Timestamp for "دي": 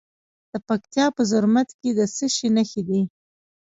2.87-3.01